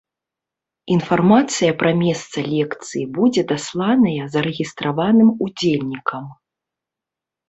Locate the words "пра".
1.81-1.91